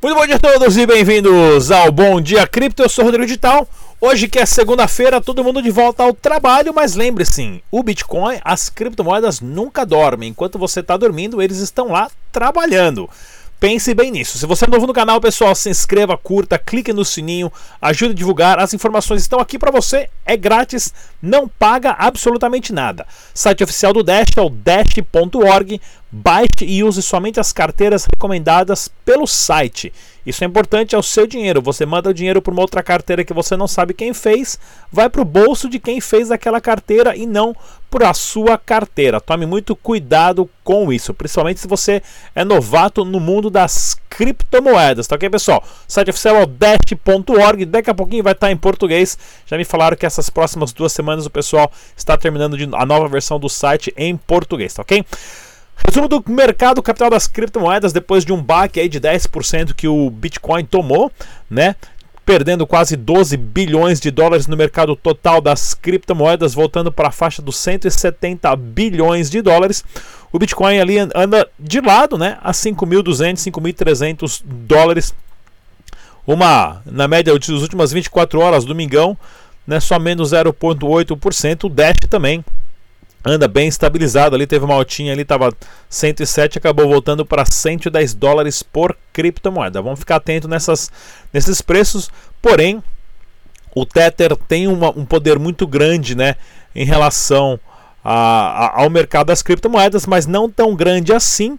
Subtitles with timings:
[0.00, 2.84] Muito bom dia a todos e bem-vindos ao Bom Dia Cripto.
[2.84, 3.68] Eu sou Rodrigo Digital.
[4.00, 8.68] Hoje que é segunda-feira, todo mundo de volta ao trabalho, mas lembre-se, o Bitcoin, as
[8.68, 10.28] criptomoedas nunca dormem.
[10.28, 13.10] Enquanto você está dormindo, eles estão lá trabalhando.
[13.58, 14.38] Pense bem nisso.
[14.38, 18.14] Se você é novo no canal, pessoal, se inscreva, curta, clique no sininho, ajude a
[18.14, 18.60] divulgar.
[18.60, 23.04] As informações estão aqui para você, é grátis, não paga absolutamente nada.
[23.34, 25.80] Site oficial do Dash é o dash.org.
[26.10, 29.92] Baixe e use somente as carteiras recomendadas pelo site.
[30.24, 31.60] Isso é importante, é o seu dinheiro.
[31.62, 34.58] Você manda o dinheiro para uma outra carteira que você não sabe quem fez,
[34.90, 37.54] vai para o bolso de quem fez aquela carteira e não
[37.90, 39.20] para a sua carteira.
[39.20, 42.02] Tome muito cuidado com isso, principalmente se você
[42.34, 45.62] é novato no mundo das criptomoedas, tá ok, pessoal?
[45.62, 49.16] O site oficial é o dash.org, daqui a pouquinho vai estar em português.
[49.46, 53.38] Já me falaram que essas próximas duas semanas o pessoal está terminando a nova versão
[53.38, 55.04] do site em português, tá ok?
[55.86, 60.10] Resumo do mercado capital das criptomoedas depois de um baque aí de 10% que o
[60.10, 61.10] Bitcoin tomou,
[61.48, 61.76] né?
[62.26, 67.40] Perdendo quase 12 bilhões de dólares no mercado total das criptomoedas, voltando para a faixa
[67.40, 69.82] dos 170 bilhões de dólares.
[70.30, 72.36] O Bitcoin ali anda de lado, né?
[72.42, 75.14] A 5.200, 5.300 dólares.
[76.26, 79.16] Uma, na média das últimas 24 horas, domingão,
[79.66, 79.80] né?
[79.80, 81.64] Só menos 0,8%.
[81.64, 82.44] O Dash também
[83.24, 85.52] anda bem estabilizado ali, teve uma altinha ali, estava
[85.88, 89.82] 107, acabou voltando para 110 dólares por criptomoeda.
[89.82, 90.90] Vamos ficar atento nessas,
[91.32, 92.82] nesses preços, porém
[93.74, 96.36] o Tether tem uma, um poder muito grande né,
[96.74, 97.58] em relação
[98.02, 101.58] a, a, ao mercado das criptomoedas, mas não tão grande assim,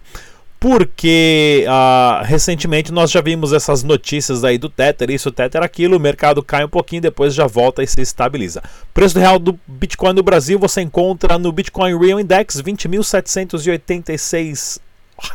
[0.60, 6.00] porque ah, recentemente nós já vimos essas notícias aí do Tether, isso, Tether, aquilo, o
[6.00, 8.62] mercado cai um pouquinho, depois já volta e se estabiliza.
[8.92, 14.78] Preço real do Bitcoin no Brasil você encontra no Bitcoin Real Index 20.786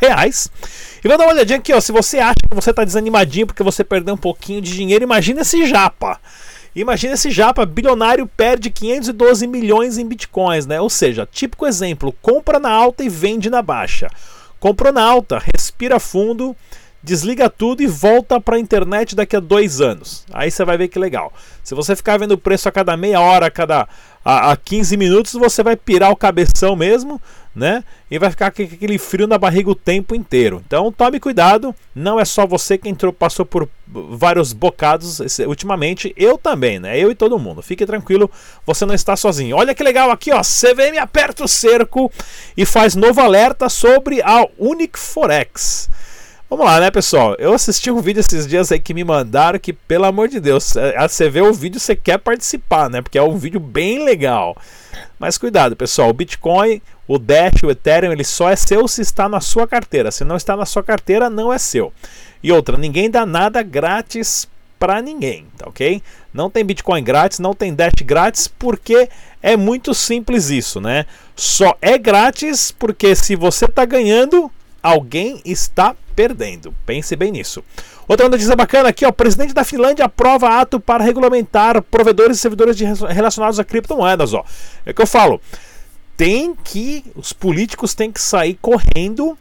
[0.00, 0.48] reais.
[1.04, 3.64] E vou dar uma olhadinha aqui, ó, se você acha que você está desanimadinho porque
[3.64, 6.20] você perdeu um pouquinho de dinheiro, imagina esse japa.
[6.72, 10.80] Imagina esse japa bilionário perde 512 milhões em bitcoins, né?
[10.80, 14.08] Ou seja, típico exemplo, compra na alta e vende na baixa.
[14.58, 16.56] Comprou na alta, respira fundo,
[17.06, 20.24] desliga tudo e volta para a internet daqui a dois anos.
[20.32, 21.32] Aí você vai ver que legal.
[21.62, 23.88] Se você ficar vendo o preço a cada meia hora, a cada
[24.24, 27.22] a, a 15 minutos, você vai pirar o cabeção mesmo,
[27.54, 27.84] né?
[28.10, 30.60] E vai ficar com aquele frio na barriga o tempo inteiro.
[30.66, 36.36] Então tome cuidado, não é só você que entrou, passou por vários bocados ultimamente, eu
[36.36, 36.98] também, né?
[36.98, 37.62] Eu e todo mundo.
[37.62, 38.28] Fique tranquilo,
[38.66, 39.54] você não está sozinho.
[39.54, 40.40] Olha que legal aqui, ó.
[40.40, 42.10] CVM aperta o cerco
[42.56, 45.88] e faz novo alerta sobre a Unic Forex.
[46.48, 47.34] Vamos lá, né, pessoal?
[47.40, 50.76] Eu assisti um vídeo esses dias aí que me mandaram que, pelo amor de Deus,
[50.76, 53.02] é, você vê o vídeo, você quer participar, né?
[53.02, 54.56] Porque é um vídeo bem legal.
[55.18, 59.28] Mas cuidado, pessoal, o Bitcoin, o Dash, o Ethereum, ele só é seu se está
[59.28, 60.12] na sua carteira.
[60.12, 61.92] Se não está na sua carteira, não é seu.
[62.40, 66.00] E outra, ninguém dá nada grátis para ninguém, tá ok?
[66.32, 69.08] Não tem Bitcoin grátis, não tem Dash grátis, porque
[69.42, 71.06] é muito simples isso, né?
[71.34, 74.48] Só é grátis porque se você está ganhando,
[74.80, 76.74] alguém está perdendo.
[76.86, 77.62] Pense bem nisso.
[78.08, 82.40] Outra notícia bacana aqui, ó, o presidente da Finlândia aprova ato para regulamentar provedores e
[82.40, 84.42] servidores de relacionados a criptomoedas, ó.
[84.86, 85.40] É o que eu falo.
[86.16, 89.36] Tem que os políticos têm que sair correndo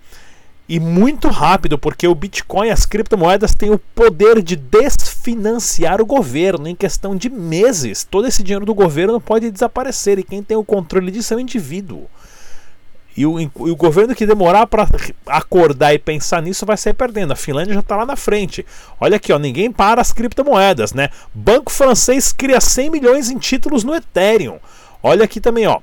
[0.67, 6.67] e muito rápido, porque o Bitcoin, as criptomoedas têm o poder de desfinanciar o governo
[6.67, 8.03] em questão de meses.
[8.03, 11.39] Todo esse dinheiro do governo pode desaparecer e quem tem o controle disso é o
[11.39, 12.09] indivíduo.
[13.15, 14.87] E o, e o governo que demorar para
[15.27, 17.31] acordar e pensar nisso vai sair perdendo.
[17.31, 18.65] A Finlândia já está lá na frente.
[18.99, 21.09] Olha aqui, ó, ninguém para as criptomoedas, né?
[21.33, 24.59] Banco francês cria 100 milhões em títulos no Ethereum.
[25.01, 25.79] Olha aqui também, ó.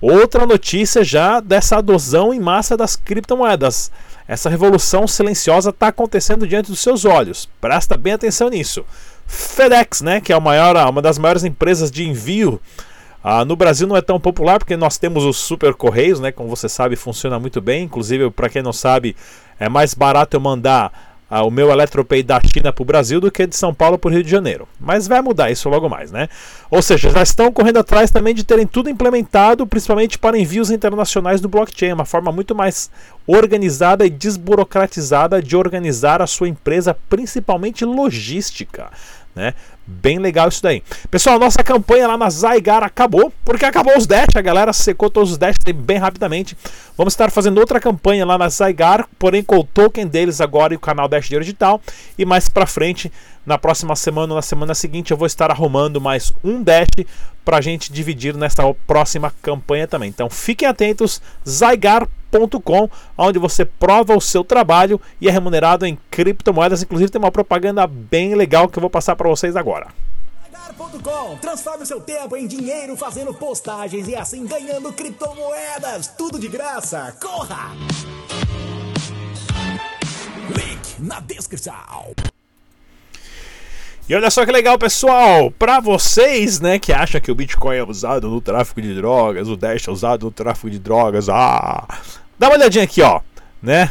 [0.00, 3.90] Outra notícia já dessa adesão em massa das criptomoedas.
[4.28, 7.48] Essa revolução silenciosa está acontecendo diante dos seus olhos.
[7.60, 8.84] Presta bem atenção nisso.
[9.26, 12.60] FedEx, né, que é maior, uma das maiores empresas de envio
[13.28, 16.30] ah, no Brasil não é tão popular porque nós temos os super correios, né?
[16.30, 17.82] Como você sabe, funciona muito bem.
[17.82, 19.16] Inclusive, para quem não sabe,
[19.58, 23.28] é mais barato eu mandar ah, o meu Eletropay da China para o Brasil do
[23.28, 24.68] que de São Paulo para o Rio de Janeiro.
[24.78, 26.28] Mas vai mudar isso logo mais, né?
[26.70, 31.40] Ou seja, já estão correndo atrás também de terem tudo implementado, principalmente para envios internacionais
[31.40, 31.94] do blockchain.
[31.94, 32.92] Uma forma muito mais
[33.26, 38.88] organizada e desburocratizada de organizar a sua empresa, principalmente logística.
[39.36, 39.52] Né?
[39.86, 40.82] Bem legal isso daí.
[41.10, 45.32] Pessoal, nossa campanha lá na Zygar acabou, porque acabou os dash, a galera secou todos
[45.32, 46.56] os dash bem rapidamente.
[46.96, 50.76] Vamos estar fazendo outra campanha lá na Zygar, porém com o token deles agora e
[50.76, 51.82] o canal Dash Dinheiro Digital.
[52.16, 53.12] E mais pra frente,
[53.44, 56.88] na próxima semana ou na semana seguinte, eu vou estar arrumando mais um dash
[57.44, 60.08] pra gente dividir nessa próxima campanha também.
[60.08, 62.25] Então fiquem atentos, Zygar.com
[63.16, 66.82] onde você prova o seu trabalho e é remunerado em criptomoedas.
[66.82, 69.88] Inclusive tem uma propaganda bem legal que eu vou passar para vocês agora.
[70.76, 76.08] Pagar.com Transforme seu tempo em dinheiro fazendo postagens e assim ganhando criptomoedas.
[76.18, 77.16] Tudo de graça.
[77.20, 77.72] Corra!
[80.48, 82.14] Link na descrição.
[84.08, 85.50] E olha só que legal, pessoal!
[85.50, 89.56] Para vocês, né, que acham que o Bitcoin é usado no tráfico de drogas, o
[89.56, 91.86] Dash é usado no tráfico de drogas, ah,
[92.38, 93.20] dá uma olhadinha aqui, ó,
[93.62, 93.90] né?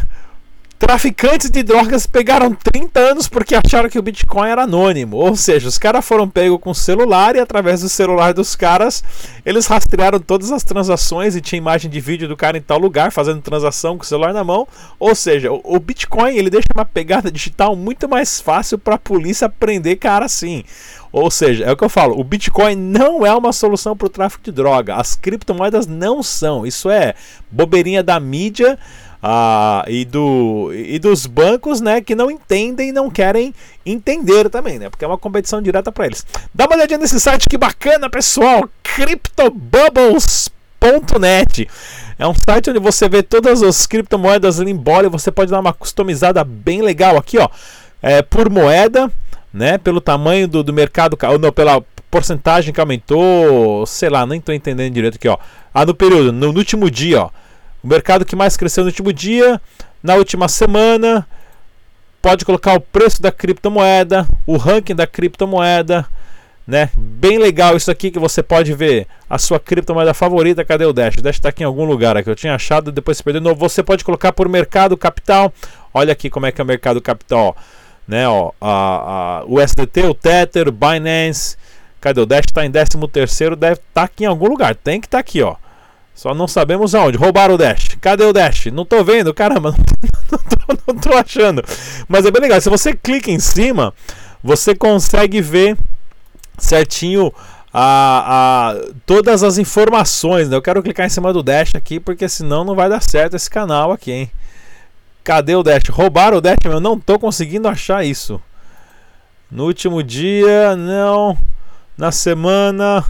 [0.77, 5.15] Traficantes de drogas pegaram 30 anos porque acharam que o Bitcoin era anônimo.
[5.15, 9.01] Ou seja, os caras foram pegos com celular e através do celular dos caras,
[9.45, 13.09] eles rastrearam todas as transações e tinha imagem de vídeo do cara em tal lugar
[13.13, 14.67] fazendo transação com o celular na mão.
[14.99, 19.47] Ou seja, o Bitcoin ele deixa uma pegada digital muito mais fácil para a polícia
[19.47, 20.65] prender cara assim.
[21.09, 24.09] Ou seja, é o que eu falo, o Bitcoin não é uma solução para o
[24.09, 24.95] tráfico de droga.
[24.95, 26.67] As criptomoedas não são.
[26.67, 27.13] Isso é
[27.49, 28.77] bobeirinha da mídia
[29.27, 34.77] ah, e, do, e dos bancos né, que não entendem e não querem entender também,
[34.77, 34.87] né?
[34.87, 36.23] Porque é uma competição direta para eles.
[36.53, 38.69] Dá uma olhadinha nesse site que bacana, pessoal!
[38.83, 41.67] CryptoBubbles.net
[42.19, 45.09] é um site onde você vê todas as criptomoedas Limbolio.
[45.09, 47.49] Você pode dar uma customizada bem legal aqui, ó,
[48.03, 49.11] é, por moeda,
[49.51, 49.79] né?
[49.79, 51.81] Pelo tamanho do, do mercado, ou não, pela
[52.11, 55.39] porcentagem que aumentou, sei lá, nem estou entendendo direito aqui, ó.
[55.73, 57.31] Ah, no período, no, no último dia, ó.
[57.85, 59.61] O mercado que mais cresceu no último dia,
[60.01, 61.23] na última semana,
[62.19, 66.03] pode colocar o preço da criptomoeda, o ranking da criptomoeda,
[66.65, 66.89] né?
[66.97, 70.65] Bem legal isso aqui que você pode ver a sua criptomoeda favorita.
[70.65, 71.17] Cadê o Dash?
[71.17, 72.27] O Dash está aqui em algum lugar aqui.
[72.27, 73.59] Eu tinha achado, depois se perdeu de novo.
[73.59, 75.53] Você pode colocar por mercado capital.
[75.93, 77.55] Olha aqui como é que é o mercado capital,
[78.07, 78.27] né?
[78.27, 81.55] Ó, a, a, o SDT, o Tether, Binance.
[82.01, 82.45] Cadê o Dash?
[82.47, 84.73] Está em 13 terceiro, deve estar tá aqui em algum lugar.
[84.73, 85.55] Tem que estar tá aqui, ó.
[86.15, 87.17] Só não sabemos aonde.
[87.17, 87.97] Roubaram o Dash.
[87.99, 88.67] Cadê o Dash?
[88.67, 89.75] Não tô vendo, caramba.
[90.31, 91.63] Não tô, não tô achando.
[92.07, 92.59] Mas é bem legal.
[92.59, 93.93] Se você clica em cima,
[94.43, 95.77] você consegue ver
[96.57, 97.31] certinho
[97.71, 98.75] a, a,
[99.05, 100.49] todas as informações.
[100.49, 100.55] Né?
[100.55, 103.47] Eu quero clicar em cima do Dash aqui, porque senão não vai dar certo esse
[103.49, 104.31] canal aqui, hein?
[105.23, 105.89] Cadê o Dash?
[105.89, 108.41] Roubaram o Dash, eu não tô conseguindo achar isso.
[109.51, 111.37] No último dia, não.
[111.95, 113.05] Na semana.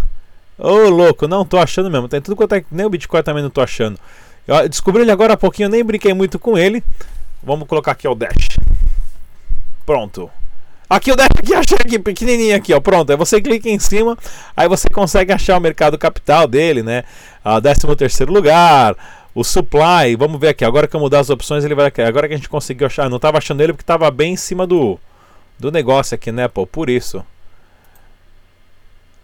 [0.57, 2.07] Ô oh, louco, não tô achando mesmo.
[2.07, 2.63] Tem tudo quanto é.
[2.71, 3.99] Nem o Bitcoin também não tô achando.
[4.47, 6.83] Eu descobri ele agora há pouquinho, eu nem brinquei muito com ele.
[7.43, 8.57] Vamos colocar aqui o Dash.
[9.85, 10.29] Pronto.
[10.89, 12.79] Aqui o Dash aqui, achei aqui, pequenininho aqui, ó.
[12.79, 13.11] Pronto.
[13.11, 14.17] Aí você clica em cima,
[14.55, 17.03] aí você consegue achar o mercado capital dele, né?
[17.43, 18.95] A 13 terceiro lugar,
[19.33, 20.15] o supply.
[20.17, 20.63] Vamos ver aqui.
[20.63, 21.91] Agora que eu mudar as opções, ele vai.
[22.07, 23.09] Agora que a gente conseguiu achar.
[23.09, 24.97] não tava achando ele porque tava bem em cima do,
[25.59, 26.65] do negócio aqui, né, pô?
[26.65, 27.23] Por isso.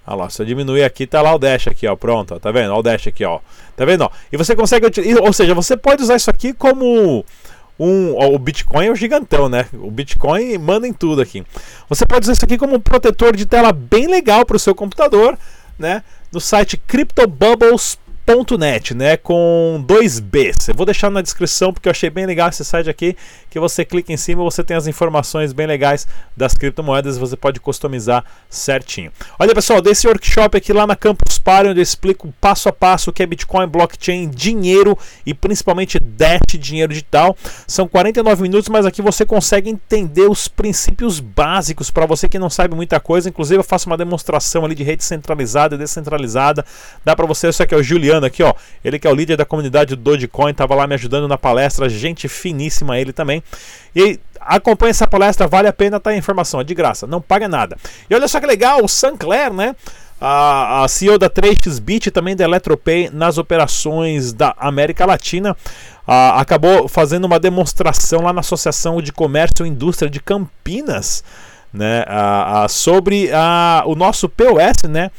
[0.05, 2.51] Olha lá, se eu diminuir aqui, tá lá o dash aqui, ó, pronto, ó, tá
[2.51, 2.71] vendo?
[2.71, 3.39] Olha o dash aqui, ó.
[3.75, 4.03] Tá vendo?
[4.03, 4.09] Ó?
[4.31, 4.87] E você consegue,
[5.21, 7.23] ou seja, você pode usar isso aqui como
[7.79, 9.65] um, ó, o Bitcoin é o gigantão, né?
[9.73, 11.43] O Bitcoin manda em tudo aqui.
[11.89, 14.75] Você pode usar isso aqui como um protetor de tela bem legal para o seu
[14.75, 15.37] computador,
[15.77, 16.03] né?
[16.31, 20.69] No site CryptoBubbles .net, né, com dois Bs.
[20.69, 23.15] Eu vou deixar na descrição porque eu achei bem legal esse site aqui,
[23.49, 27.59] que você clica em cima, você tem as informações bem legais das criptomoedas, você pode
[27.59, 29.11] customizar certinho.
[29.37, 33.09] Olha pessoal, desse workshop aqui lá na Campus Party, onde eu explico passo a passo
[33.09, 37.35] o que é Bitcoin, blockchain, dinheiro e principalmente Dash, dinheiro digital.
[37.67, 42.49] São 49 minutos, mas aqui você consegue entender os princípios básicos para você que não
[42.49, 43.29] sabe muita coisa.
[43.29, 46.65] Inclusive eu faço uma demonstração ali de rede centralizada e descentralizada.
[47.03, 48.53] Dá para você, isso aqui é o Juliano aqui, ó.
[48.83, 51.89] Ele que é o líder da comunidade do Dogecoin, tava lá me ajudando na palestra,
[51.89, 53.43] gente finíssima ele também.
[53.95, 57.47] E acompanha essa palestra, vale a pena, tá a informação, é de graça, não paga
[57.47, 57.77] nada.
[58.09, 59.75] E olha só que legal, o Sancler, né?
[60.23, 65.57] A, CEO da 3xBit e também da Eletropay nas operações da América Latina,
[66.05, 71.23] a, acabou fazendo uma demonstração lá na Associação de Comércio e Indústria de Campinas,
[71.73, 72.03] né?
[72.07, 73.29] A, a, sobre
[73.85, 75.09] o nosso POS, né?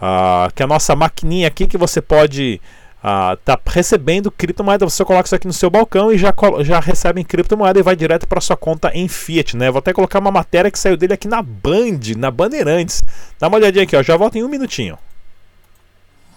[0.00, 2.60] Uh, que é a nossa maquininha aqui que você pode
[2.98, 4.88] uh, tá recebendo criptomoeda.
[4.88, 7.96] Você coloca isso aqui no seu balcão e já, já recebe em criptomoeda e vai
[7.96, 9.56] direto para sua conta em Fiat.
[9.56, 9.70] Né?
[9.70, 13.02] Vou até colocar uma matéria que saiu dele aqui na Band, na Bandeirantes.
[13.38, 14.02] Dá uma olhadinha aqui, ó.
[14.02, 14.98] já volto em um minutinho.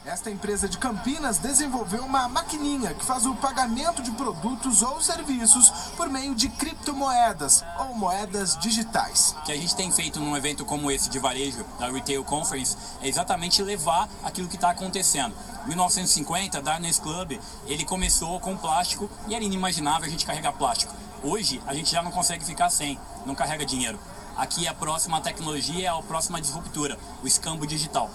[0.04, 5.70] Esta empresa de Campinas desenvolveu uma maquininha que faz o pagamento de produtos ou serviços
[5.96, 9.36] por meio de criptomoedas ou moedas digitais.
[9.38, 12.76] O que a gente tem feito num evento como esse de varejo, da Retail Conference,
[13.00, 15.36] é exatamente levar aquilo que está acontecendo.
[15.66, 20.96] Em 1950, Diners Club, ele começou com plástico e era inimaginável a gente carregar plástico.
[21.22, 24.00] Hoje, a gente já não consegue ficar sem, não carrega dinheiro.
[24.36, 28.10] Aqui a próxima tecnologia é a próxima disruptura, o escambo digital.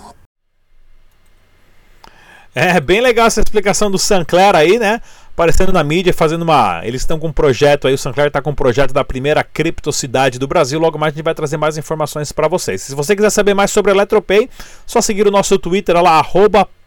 [2.59, 5.03] É bem legal essa explicação do Sancler aí, né?
[5.37, 6.81] aparecendo na mídia, fazendo uma.
[6.83, 10.39] Eles estão com um projeto aí, o Sancler está com um projeto da primeira criptocidade
[10.39, 10.81] do Brasil.
[10.81, 12.81] Logo mais a gente vai trazer mais informações para vocês.
[12.81, 14.49] Se você quiser saber mais sobre a Eletropay,
[14.87, 16.25] só seguir o nosso Twitter lá,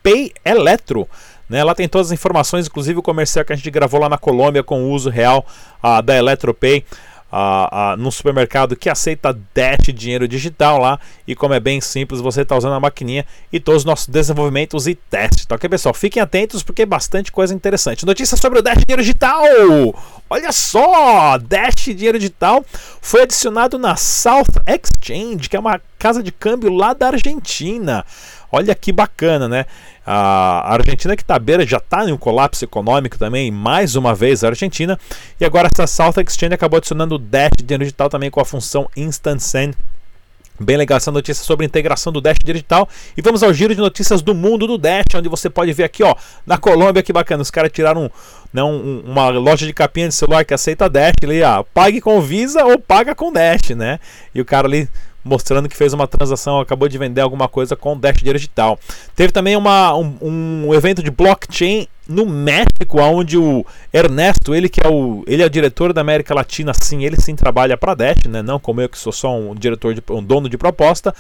[0.01, 1.07] PayEletro.
[1.47, 4.19] Né, lá tem todas as informações, inclusive o comercial que a gente gravou lá na
[4.19, 5.45] Colômbia com o uso real
[5.83, 6.85] uh, da Eletropay
[7.31, 10.99] a, a, num supermercado que aceita Dash dinheiro digital lá.
[11.27, 14.87] E como é bem simples, você está usando a maquininha e todos os nossos desenvolvimentos
[14.87, 15.45] e testes.
[15.45, 15.93] Tá ok, pessoal?
[15.93, 18.05] Fiquem atentos porque é bastante coisa interessante.
[18.05, 19.43] Notícias sobre o Dash dinheiro digital.
[20.29, 21.37] Olha só!
[21.37, 22.65] Dash dinheiro digital
[23.01, 28.05] foi adicionado na South Exchange, que é uma casa de câmbio lá da Argentina.
[28.51, 29.65] Olha que bacana, né?
[30.05, 34.15] A Argentina que está à beira já está em um colapso econômico também, mais uma
[34.15, 34.99] vez a Argentina.
[35.39, 38.89] E agora essa South Exchange acabou adicionando o Dash dinheiro digital também com a função
[38.97, 39.75] Instant Send.
[40.61, 42.89] Bem legal essa notícia sobre a integração do Dash digital.
[43.15, 46.03] E vamos ao giro de notícias do mundo do Dash, onde você pode ver aqui,
[46.03, 46.13] ó,
[46.45, 48.11] na Colômbia, que bacana, os caras tiraram
[48.51, 52.19] não, né, uma loja de capinha de celular que aceita Dash ali, ó, pague com
[52.19, 53.99] Visa ou paga com Dash, né?
[54.35, 54.89] E o cara ali
[55.23, 58.79] mostrando que fez uma transação, acabou de vender alguma coisa com Dash Digital.
[59.15, 64.81] Teve também uma, um, um, evento de blockchain no México, onde o Ernesto, ele que
[64.83, 68.25] é o, ele é o diretor da América Latina, sim, ele sim trabalha para Dash,
[68.27, 68.41] né?
[68.41, 71.13] Não como eu que sou só um diretor, de, um dono de proposta,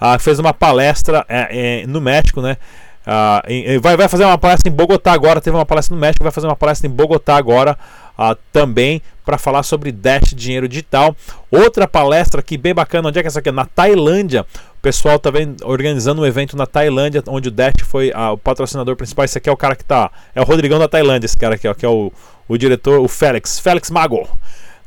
[0.00, 2.56] uh, fez uma palestra é, é, no México, né?
[3.00, 5.40] Uh, vai, vai fazer uma palestra em Bogotá agora.
[5.40, 7.76] Teve uma palestra no México, vai fazer uma palestra em Bogotá agora
[8.20, 11.16] uh, também para falar sobre Dash Dinheiro Digital.
[11.50, 13.50] Outra palestra aqui bem bacana, onde é que é essa aqui?
[13.50, 14.44] Na Tailândia.
[14.76, 15.30] O pessoal está
[15.64, 19.24] organizando um evento na Tailândia, onde o Dash foi uh, o patrocinador principal.
[19.24, 20.10] Esse aqui é o cara que tá.
[20.34, 22.12] É o Rodrigão da Tailândia, esse cara aqui, ó, que é o,
[22.48, 24.28] o diretor, o Félix, Félix Mago,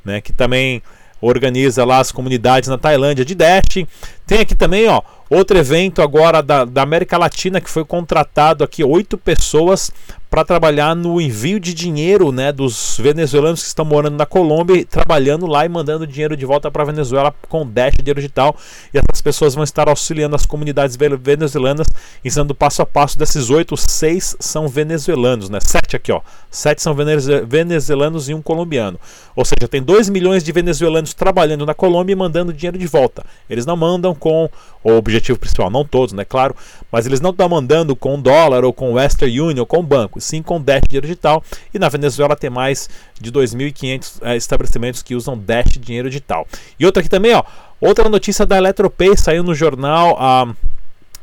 [0.03, 0.21] né?
[0.21, 0.81] Que também
[1.21, 3.85] organiza lá as comunidades na Tailândia de Dash.
[4.27, 8.83] Tem aqui também, ó, outro evento agora da, da América Latina que foi contratado aqui
[8.83, 9.89] oito pessoas
[10.33, 15.45] para trabalhar no envio de dinheiro, né, dos venezuelanos que estão morando na Colômbia, trabalhando
[15.45, 18.55] lá e mandando dinheiro de volta para a Venezuela com Dash dinheiro digital.
[18.91, 21.85] E essas pessoas vão estar auxiliando as comunidades venezuelanas,
[22.25, 25.59] ensinando passo a passo desses oito, seis são venezuelanos, né?
[25.61, 26.21] Sete aqui, ó.
[26.49, 28.99] Sete são venezuelanos e um colombiano.
[29.35, 33.23] Ou seja, tem dois milhões de venezuelanos trabalhando na Colômbia e mandando dinheiro de volta.
[33.47, 34.49] Eles não mandam com
[34.83, 36.25] o objetivo principal, não todos, né?
[36.25, 36.55] Claro,
[36.91, 40.41] mas eles não estão mandando com dólar ou com Western Union ou com banco, sim
[40.41, 41.43] com Dash dinheiro digital.
[41.73, 42.89] E na Venezuela tem mais
[43.19, 46.47] de 2.500 é, estabelecimentos que usam Dash dinheiro digital.
[46.79, 47.43] E outra aqui também, ó,
[47.79, 50.53] outra notícia da Eletropay saiu no jornal a,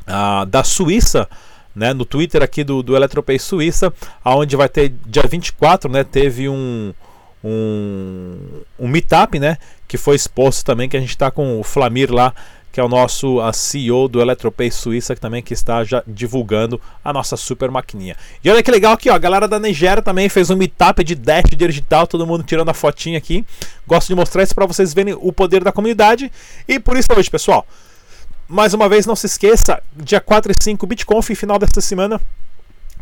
[0.07, 1.27] a, da Suíça.
[1.73, 6.49] Né, no Twitter aqui do, do Eletropay Suíça, aonde vai ter dia 24, né, teve
[6.49, 6.93] um,
[7.41, 8.37] um,
[8.77, 12.33] um meetup, né, que foi exposto também, que a gente está com o Flamir lá
[12.71, 17.11] que é o nosso CEO do Eletropay Suíça, que também que está já divulgando a
[17.11, 18.15] nossa super maquininha.
[18.43, 21.15] E olha que legal aqui, ó, a galera da Nigéria também fez um meetup de
[21.15, 23.45] Dash digital, todo mundo tirando a fotinha aqui.
[23.85, 26.31] Gosto de mostrar isso para vocês verem o poder da comunidade.
[26.67, 27.65] E por isso hoje, pessoal,
[28.47, 32.21] mais uma vez não se esqueça, dia 4 e 5 BitConf, final desta semana,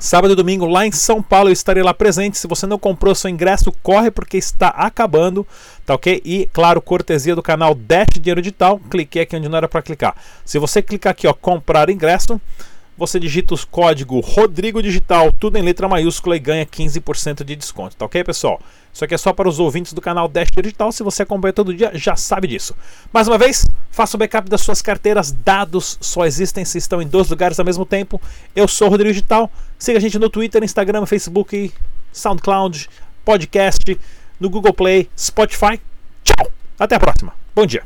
[0.02, 2.38] Sábado e domingo lá em São Paulo eu estarei lá presente.
[2.38, 5.46] Se você não comprou seu ingresso, corre porque está acabando,
[5.86, 6.22] tá ok?
[6.24, 8.80] E claro, cortesia do canal Dash Dinheiro Digital.
[8.90, 10.16] Cliquei aqui onde não era para clicar.
[10.46, 12.40] Se você clicar aqui, ó, comprar ingresso,
[13.00, 17.96] você digita o código Rodrigo Digital, tudo em letra maiúscula e ganha 15% de desconto,
[17.96, 18.62] tá ok, pessoal?
[18.94, 20.92] Isso aqui é só para os ouvintes do canal Dash Digital.
[20.92, 22.76] Se você acompanha todo dia, já sabe disso.
[23.14, 25.32] Mais uma vez, faça o backup das suas carteiras.
[25.32, 28.20] Dados só existem se estão em dois lugares ao mesmo tempo.
[28.54, 29.50] Eu sou o Rodrigo Digital.
[29.78, 31.72] Siga a gente no Twitter, Instagram, Facebook,
[32.12, 32.90] SoundCloud,
[33.24, 33.98] podcast,
[34.40, 35.80] no Google Play, Spotify.
[36.24, 36.52] Tchau!
[36.78, 37.34] Até a próxima.
[37.56, 37.84] Bom dia.